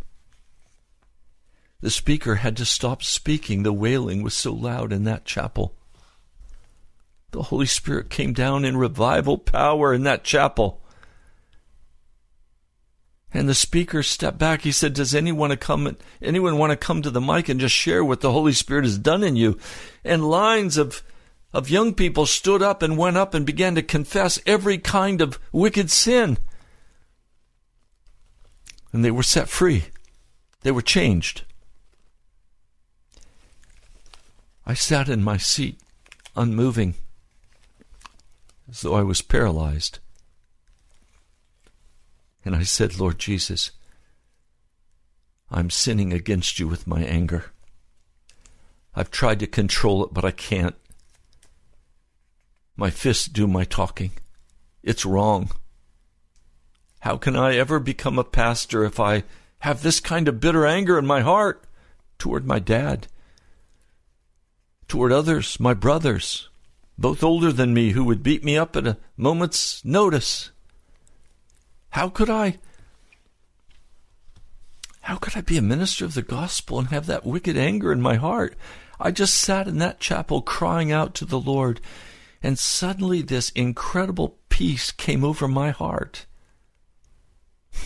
[1.80, 3.62] The speaker had to stop speaking.
[3.62, 5.74] The wailing was so loud in that chapel.
[7.32, 10.80] The Holy Spirit came down in revival power in that chapel.
[13.34, 14.62] And the speaker stepped back.
[14.62, 18.03] He said, Does anyone come anyone want to come to the mic and just share
[18.03, 19.59] what the Holy Spirit has done in you?
[20.05, 21.03] And lines of
[21.57, 25.40] of young people stood up and went up and began to confess every kind of
[25.52, 26.36] wicked sin.
[28.92, 29.84] And they were set free.
[30.61, 31.44] They were changed.
[34.66, 35.80] I sat in my seat,
[36.36, 36.96] unmoving,
[38.68, 39.98] as though I was paralyzed.
[42.44, 43.70] And I said, Lord Jesus,
[45.50, 47.46] I'm sinning against you with my anger.
[48.94, 50.74] I've tried to control it, but I can't.
[52.77, 54.12] My fists do my talking.
[54.83, 55.51] It's wrong.
[57.01, 59.24] How can I ever become a pastor if I
[59.61, 61.64] have this kind of bitter anger in my heart
[62.18, 63.09] toward my dad,
[64.89, 66.49] toward others, my brothers,
[66.99, 70.51] both older than me, who would beat me up at a moment's notice?
[71.91, 72.59] How could I?
[75.01, 78.03] How could I be a minister of the gospel and have that wicked anger in
[78.03, 78.57] my heart?
[78.99, 81.81] I just sat in that chapel crying out to the Lord,
[82.47, 86.26] and suddenly this incredible peace came over my heart.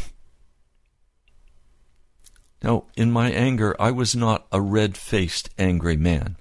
[2.62, 6.36] Now, in my anger, I was not a red faced angry man.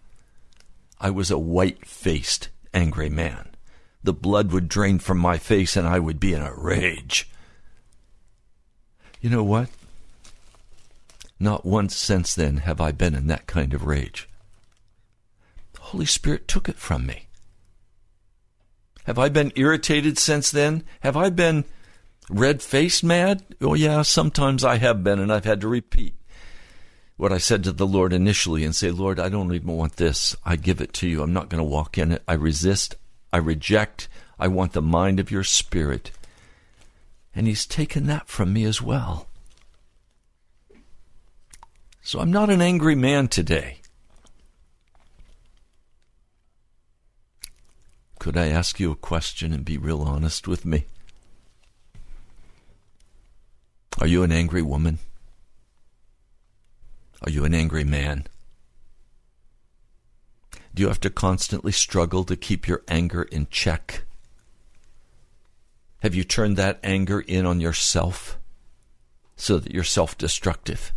[1.00, 3.56] I was a white faced angry man.
[4.04, 7.30] The blood would drain from my face and I would be in a rage.
[9.22, 9.70] You know what?
[11.40, 14.28] Not once since then have I been in that kind of rage.
[15.72, 17.29] The Holy Spirit took it from me.
[19.10, 20.84] Have I been irritated since then?
[21.00, 21.66] Have I been
[22.30, 23.44] red faced mad?
[23.60, 26.14] Oh, yeah, sometimes I have been, and I've had to repeat
[27.18, 30.36] what I said to the Lord initially and say, Lord, I don't even want this.
[30.46, 31.24] I give it to you.
[31.24, 32.22] I'm not going to walk in it.
[32.28, 32.98] I resist.
[33.34, 34.10] I reject.
[34.38, 36.12] I want the mind of your spirit
[37.34, 39.28] and He's taken that from me as well.
[42.04, 43.80] So I'm not an angry man today.
[48.20, 50.86] Could I ask you a question and be real honest with me?
[53.98, 55.00] Are you an angry woman?
[57.24, 58.28] Are you an angry man?
[60.76, 64.04] Do you have to constantly struggle to keep your anger in check?
[66.02, 68.38] Have you turned that anger in on yourself
[69.38, 70.94] so that you're self destructive?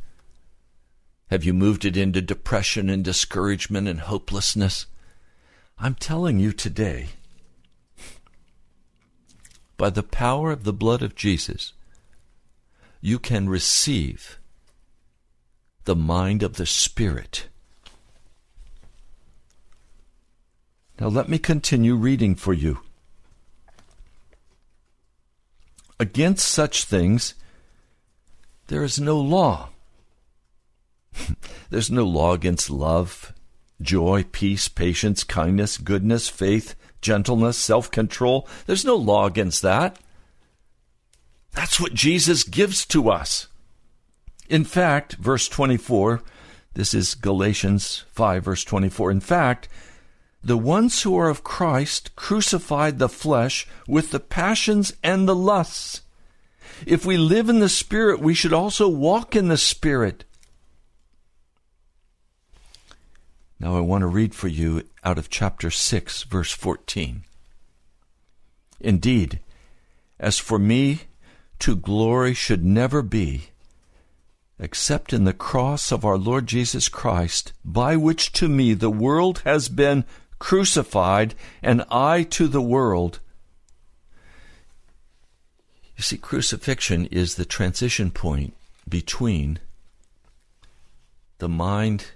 [1.31, 4.87] Have you moved it into depression and discouragement and hopelessness?
[5.85, 7.09] I'm telling you today,
[9.77, 11.73] by the power of the blood of Jesus,
[13.01, 14.39] you can receive
[15.83, 17.49] the mind of the Spirit.
[21.01, 22.79] Now, let me continue reading for you.
[25.99, 27.35] Against such things,
[28.69, 29.71] there is no law.
[31.71, 33.33] There's no law against love,
[33.83, 38.49] joy, peace, patience, kindness, goodness, faith, gentleness, self control.
[38.67, 39.99] There's no law against that.
[41.53, 43.49] That's what Jesus gives to us.
[44.49, 46.23] In fact, verse 24,
[46.75, 49.11] this is Galatians 5, verse 24.
[49.11, 49.69] In fact,
[50.43, 56.03] The ones who are of Christ crucified the flesh with the passions and the lusts.
[56.87, 60.25] If we live in the Spirit, we should also walk in the Spirit.
[63.63, 67.23] Now I want to read for you out of chapter 6, verse 14.
[68.81, 69.39] Indeed,
[70.19, 71.03] as for me,
[71.61, 73.51] to glory should never be
[74.59, 79.43] except in the cross of our Lord Jesus Christ, by which to me the world
[79.45, 80.05] has been
[80.41, 83.21] crucified, and I to the world.
[85.97, 88.55] You see, crucifixion is the transition point
[88.89, 89.61] between
[91.39, 92.07] the mind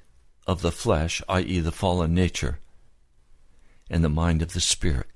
[0.46, 2.58] of the flesh, i.e., the fallen nature,
[3.90, 5.08] and the mind of the spirit.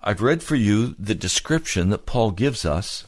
[0.00, 3.04] I've read for you the description that Paul gives us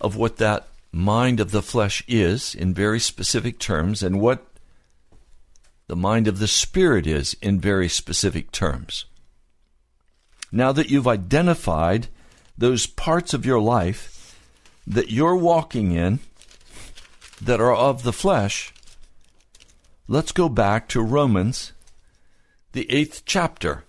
[0.00, 4.46] of what that mind of the flesh is in very specific terms and what
[5.88, 9.06] the mind of the spirit is in very specific terms.
[10.52, 12.08] Now that you've identified
[12.56, 14.38] those parts of your life
[14.86, 16.20] that you're walking in
[17.40, 18.72] that are of the flesh,
[20.06, 21.72] let's go back to Romans,
[22.72, 23.84] the eighth chapter.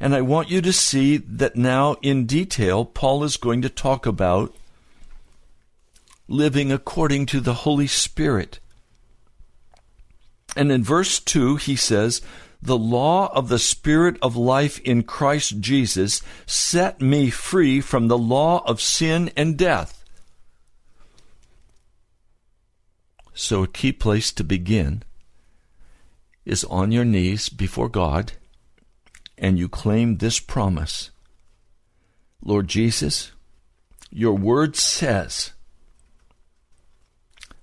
[0.00, 4.06] And I want you to see that now in detail, Paul is going to talk
[4.06, 4.54] about
[6.28, 8.58] living according to the Holy Spirit.
[10.56, 12.22] And in verse 2, he says,
[12.62, 18.18] The law of the Spirit of life in Christ Jesus set me free from the
[18.18, 20.03] law of sin and death.
[23.34, 25.02] So, a key place to begin
[26.44, 28.32] is on your knees before God
[29.36, 31.10] and you claim this promise
[32.42, 33.32] Lord Jesus,
[34.10, 35.52] your word says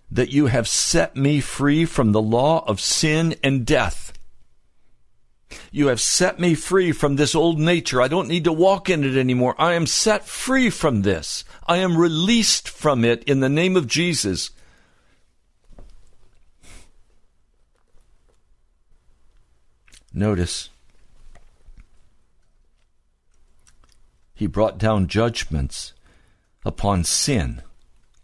[0.10, 4.12] that you have set me free from the law of sin and death.
[5.72, 8.02] You have set me free from this old nature.
[8.02, 9.56] I don't need to walk in it anymore.
[9.58, 11.46] I am set free from this.
[11.68, 14.50] I am released from it in the name of Jesus.
[20.14, 20.70] Notice
[24.34, 25.94] he brought down judgments
[26.66, 27.62] upon sin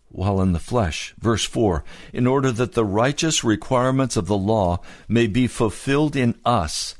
[0.10, 1.14] while in the flesh.
[1.20, 6.36] Verse 4 In order that the righteous requirements of the law may be fulfilled in
[6.44, 6.96] us.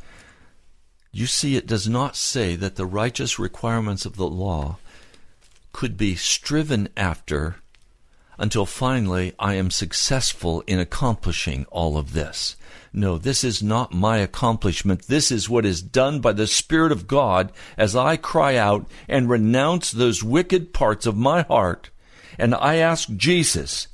[1.12, 4.78] You see, it does not say that the righteous requirements of the law
[5.72, 7.56] could be striven after
[8.38, 12.56] until finally I am successful in accomplishing all of this.
[12.94, 15.04] No, this is not my accomplishment.
[15.04, 19.30] This is what is done by the Spirit of God as I cry out and
[19.30, 21.90] renounce those wicked parts of my heart.
[22.40, 23.88] And I ask Jesus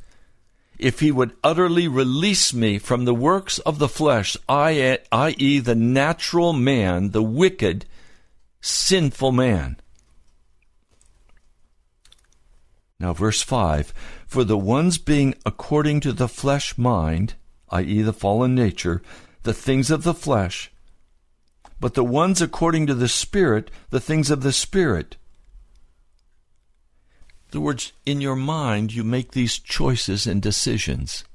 [0.78, 6.54] if he would utterly release me from the works of the flesh, i.e., the natural
[6.54, 7.86] man, the wicked,
[8.62, 9.78] sinful man.
[13.00, 13.94] Now, verse 5
[14.34, 17.36] For the ones being according to the flesh mind,
[17.70, 19.04] i.e., the fallen nature,
[19.44, 20.72] the things of the flesh,
[21.80, 25.18] but the ones according to the Spirit, the things of the Spirit.
[27.52, 31.26] In other words, in your mind, you make these choices and decisions.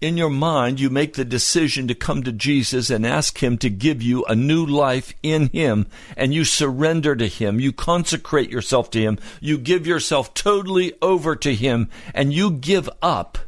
[0.00, 3.70] In your mind, you make the decision to come to Jesus and ask Him to
[3.70, 7.60] give you a new life in Him, and you surrender to Him.
[7.60, 9.18] You consecrate yourself to Him.
[9.40, 13.38] You give yourself totally over to Him, and you give up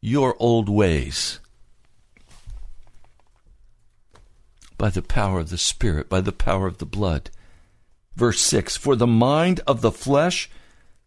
[0.00, 1.40] your old ways
[4.78, 7.30] by the power of the Spirit, by the power of the blood.
[8.14, 10.50] Verse 6 For the mind of the flesh,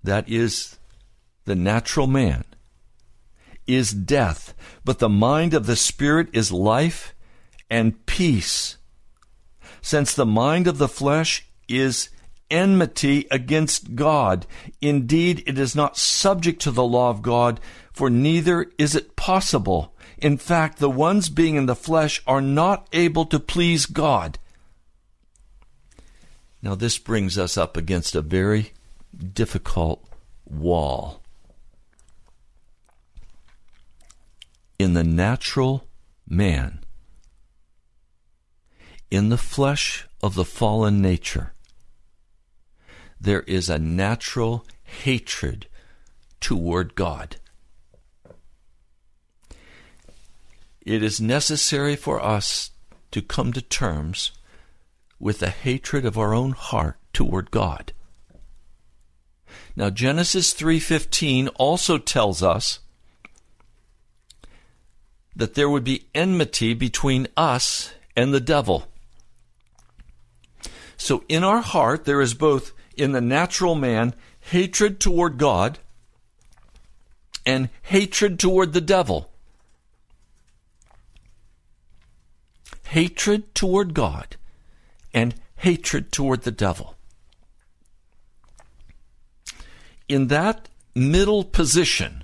[0.04, 0.78] that is
[1.46, 2.44] the natural man,
[3.70, 7.14] is death, but the mind of the Spirit is life
[7.70, 8.78] and peace.
[9.82, 12.10] Since the mind of the flesh is
[12.50, 14.48] enmity against God.
[14.82, 17.60] Indeed, it is not subject to the law of God,
[17.94, 19.96] for neither is it possible.
[20.18, 24.40] In fact, the ones being in the flesh are not able to please God.
[26.62, 28.74] Now, this brings us up against a very
[29.34, 30.04] difficult
[30.50, 31.22] wall.
[34.80, 35.88] In the natural
[36.28, 36.84] man,
[39.12, 41.54] in the flesh of the fallen nature,
[43.22, 45.68] there is a natural hatred
[46.40, 47.36] toward God.
[50.90, 52.72] it is necessary for us
[53.12, 54.32] to come to terms
[55.20, 57.94] with the hatred of our own heart toward God.
[59.76, 62.80] Now Genesis 3:15 also tells us
[65.36, 68.88] that there would be enmity between us and the devil.
[70.98, 75.80] So in our heart, there is both in the natural man hatred toward God
[77.46, 79.32] and hatred toward the devil.
[82.88, 84.36] Hatred toward God
[85.14, 86.96] and hatred toward the devil.
[90.08, 92.24] In that middle position,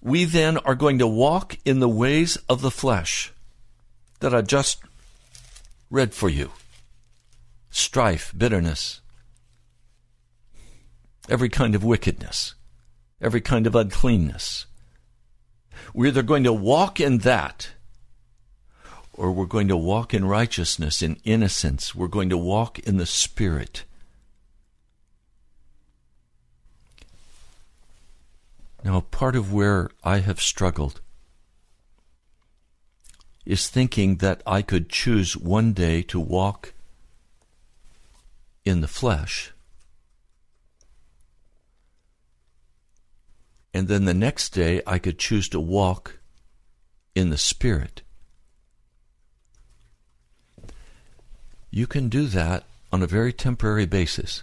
[0.00, 3.32] we then are going to walk in the ways of the flesh
[4.20, 4.80] that I just
[5.90, 6.50] read for you
[7.70, 9.00] strife, bitterness,
[11.28, 12.54] every kind of wickedness,
[13.20, 14.66] every kind of uncleanness.
[15.94, 17.70] We're either going to walk in that
[19.12, 21.94] or we're going to walk in righteousness, in innocence.
[21.94, 23.84] We're going to walk in the Spirit.
[28.82, 31.00] Now, part of where I have struggled
[33.44, 36.72] is thinking that I could choose one day to walk
[38.64, 39.52] in the flesh,
[43.74, 46.18] and then the next day I could choose to walk
[47.14, 48.02] in the Spirit.
[51.70, 54.42] You can do that on a very temporary basis.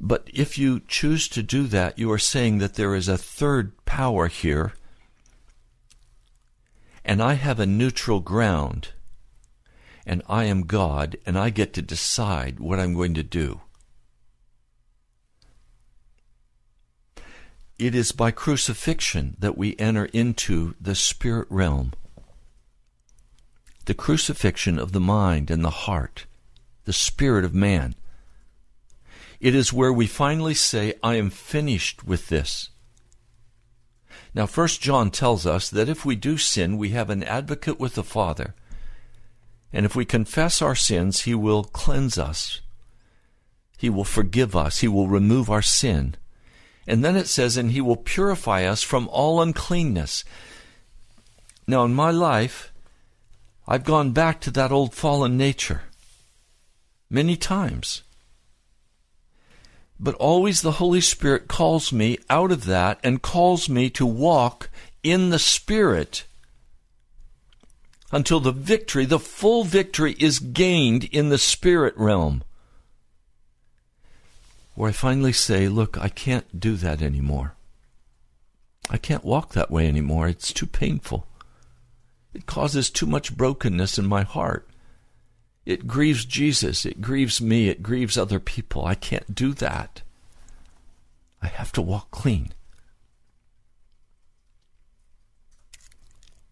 [0.00, 3.72] But if you choose to do that, you are saying that there is a third
[3.84, 4.74] power here,
[7.04, 8.88] and I have a neutral ground,
[10.04, 13.60] and I am God, and I get to decide what I'm going to do.
[17.78, 21.92] It is by crucifixion that we enter into the spirit realm.
[23.84, 26.26] The crucifixion of the mind and the heart,
[26.84, 27.94] the spirit of man.
[29.40, 32.70] It is where we finally say, I am finished with this.
[34.34, 37.94] Now, First John tells us that if we do sin, we have an advocate with
[37.94, 38.54] the Father.
[39.72, 42.60] And if we confess our sins, He will cleanse us.
[43.78, 44.80] He will forgive us.
[44.80, 46.16] He will remove our sin.
[46.86, 50.24] And then it says, and He will purify us from all uncleanness.
[51.66, 52.72] Now, in my life,
[53.66, 55.82] I've gone back to that old fallen nature
[57.10, 58.02] many times.
[59.98, 64.68] But always the Holy Spirit calls me out of that and calls me to walk
[65.02, 66.24] in the Spirit
[68.12, 72.42] until the victory, the full victory, is gained in the Spirit realm.
[74.74, 77.54] Where I finally say, Look, I can't do that anymore.
[78.90, 80.28] I can't walk that way anymore.
[80.28, 81.26] It's too painful.
[82.34, 84.68] It causes too much brokenness in my heart.
[85.66, 86.86] It grieves Jesus.
[86.86, 87.68] It grieves me.
[87.68, 88.84] It grieves other people.
[88.84, 90.02] I can't do that.
[91.42, 92.52] I have to walk clean.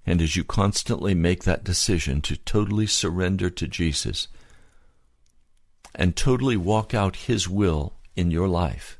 [0.04, 4.28] And as you constantly make that decision to totally surrender to Jesus
[5.94, 8.98] and totally walk out His will in your life,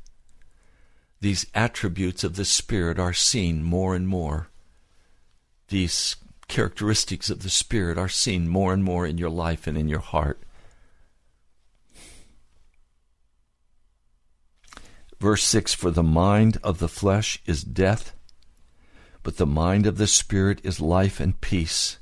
[1.19, 4.47] these attributes of the Spirit are seen more and more.
[5.67, 6.15] These
[6.47, 9.99] characteristics of the Spirit are seen more and more in your life and in your
[9.99, 10.41] heart.
[15.19, 18.13] Verse 6 For the mind of the flesh is death,
[19.23, 21.97] but the mind of the Spirit is life and peace.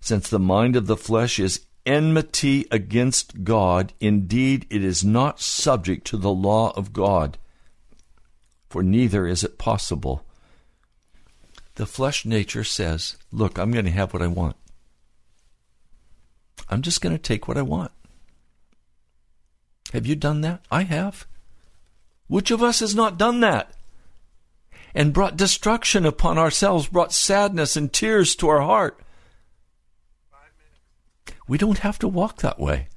[0.00, 6.06] Since the mind of the flesh is enmity against God, indeed it is not subject
[6.08, 7.38] to the law of God,
[8.68, 10.24] for neither is it possible.
[11.74, 14.56] The flesh nature says, Look, I'm going to have what I want.
[16.68, 17.92] I'm just going to take what I want.
[19.92, 20.64] Have you done that?
[20.70, 21.26] I have.
[22.28, 23.72] Which of us has not done that?
[24.94, 28.98] And brought destruction upon ourselves, brought sadness and tears to our heart.
[31.48, 32.88] We don't have to walk that way.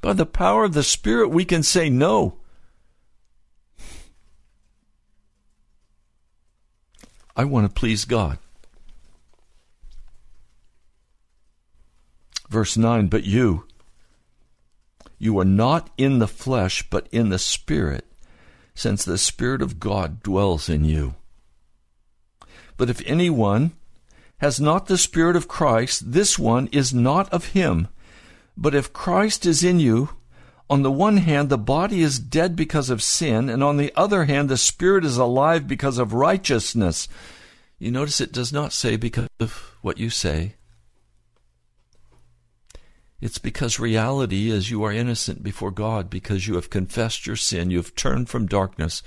[0.00, 2.38] By the power of the Spirit, we can say no.
[7.36, 8.38] I want to please God.
[12.48, 13.64] Verse 9, but you,
[15.18, 18.04] you are not in the flesh, but in the Spirit,
[18.74, 21.14] since the Spirit of God dwells in you.
[22.76, 23.72] But if anyone
[24.38, 27.88] has not the Spirit of Christ, this one is not of him.
[28.56, 30.10] But if Christ is in you,
[30.72, 34.24] on the one hand, the body is dead because of sin, and on the other
[34.24, 37.08] hand, the spirit is alive because of righteousness.
[37.78, 40.54] You notice it does not say because of what you say.
[43.20, 47.70] It's because reality is you are innocent before God because you have confessed your sin,
[47.70, 49.02] you have turned from darkness,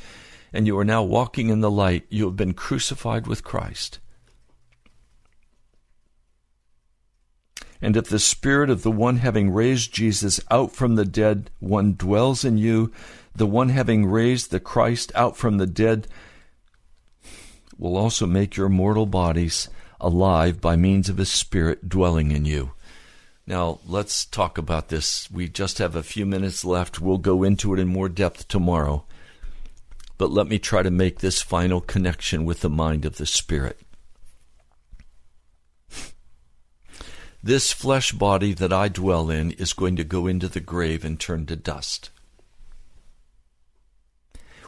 [0.53, 3.97] and you are now walking in the light, you have been crucified with Christ.
[7.86, 11.94] And if the Spirit of the one having raised Jesus out from the dead one
[11.94, 12.92] dwells in you,
[13.36, 16.08] the one having raised the Christ out from the dead
[17.78, 19.70] will also make your mortal bodies
[20.02, 22.72] alive by means of his Spirit dwelling in you.
[23.46, 25.30] Now, let's talk about this.
[25.30, 27.00] We just have a few minutes left.
[27.00, 29.06] We'll go into it in more depth tomorrow.
[30.18, 33.80] But let me try to make this final connection with the mind of the Spirit.
[37.46, 41.20] This flesh body that I dwell in is going to go into the grave and
[41.20, 42.10] turn to dust.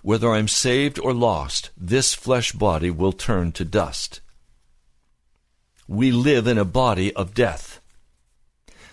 [0.04, 4.22] Whether I'm saved or lost, this flesh body will turn to dust.
[5.88, 7.82] We live in a body of death.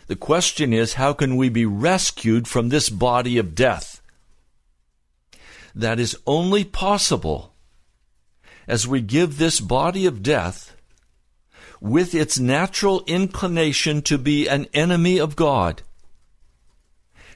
[0.06, 4.00] The question is, how can we be rescued from this body of death?
[5.74, 7.52] That is only possible
[8.66, 10.73] as we give this body of death
[11.84, 15.82] with its natural inclination to be an enemy of God,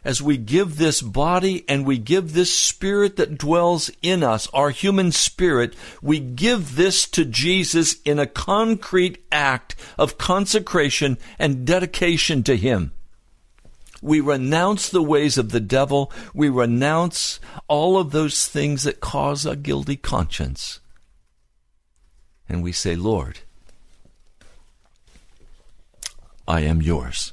[0.03, 4.70] as we give this body and we give this spirit that dwells in us, our
[4.70, 12.42] human spirit, we give this to Jesus in a concrete act of consecration and dedication
[12.44, 12.92] to Him.
[14.01, 16.11] We renounce the ways of the devil.
[16.32, 20.80] We renounce all of those things that cause a guilty conscience.
[22.49, 23.40] And we say, Lord,
[26.49, 27.30] I am yours.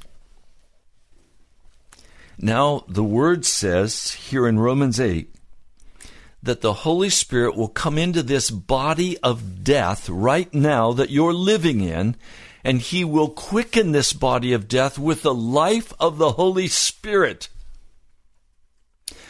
[2.38, 5.34] Now, the word says here in Romans 8
[6.44, 11.34] that the Holy Spirit will come into this body of death right now that you're
[11.34, 12.18] living in,
[12.62, 17.48] and He will quicken this body of death with the life of the Holy Spirit.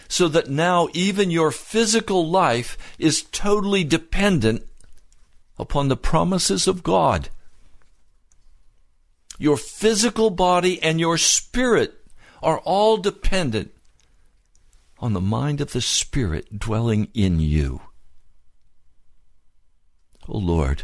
[0.07, 4.63] So that now even your physical life is totally dependent
[5.59, 7.29] upon the promises of God
[9.37, 11.93] your physical body and your spirit
[12.41, 13.71] are all dependent
[14.99, 17.81] on the mind of the Spirit dwelling in you.
[20.27, 20.83] Oh Lord,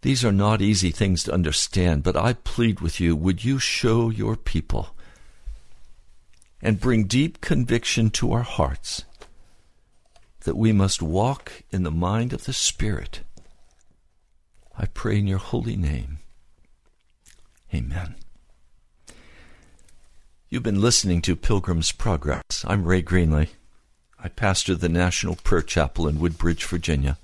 [0.00, 4.10] these are not easy things to understand, but I plead with you, would you show
[4.10, 4.96] your people
[6.60, 9.04] and bring deep conviction to our hearts
[10.40, 13.20] that we must walk in the mind of the Spirit?
[14.76, 16.18] I pray in your holy name.
[17.74, 18.16] Amen.
[20.50, 22.64] You've been listening to Pilgrim's Progress.
[22.66, 23.48] I'm Ray Greenley.
[24.22, 27.16] I pastor the National Prayer Chapel in Woodbridge, Virginia.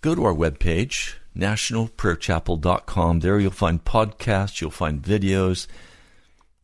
[0.00, 3.20] Go to our webpage, nationalprayerchapel.com.
[3.20, 5.66] There you'll find podcasts, you'll find videos.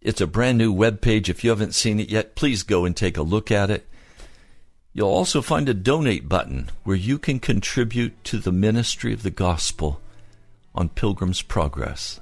[0.01, 1.29] It's a brand new webpage.
[1.29, 3.87] If you haven't seen it yet, please go and take a look at it.
[4.95, 9.31] You'll also find a donate button where you can contribute to the ministry of the
[9.31, 10.01] gospel
[10.77, 12.21] on Pilgrim's Progress.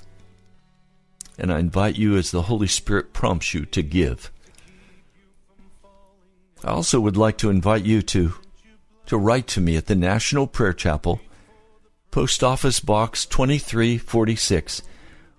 [1.37, 4.31] And I invite you, as the Holy Spirit prompts you, to give.
[6.63, 8.35] I also would like to invite you to,
[9.07, 11.21] to write to me at the National Prayer Chapel,
[12.11, 14.83] Post Office Box 2346,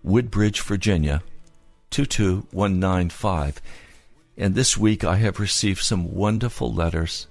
[0.03, 1.24] Woodbridge, Virginia
[1.89, 3.61] 22195.
[4.38, 7.28] And this week I have received some wonderful letters.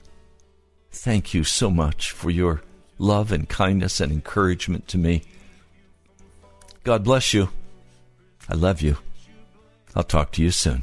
[0.91, 2.63] Thank you so much for your
[2.99, 5.23] love and kindness and encouragement to me.
[6.85, 7.49] God bless you.
[8.47, 8.99] I love you.
[9.97, 10.83] I'll talk to you soon.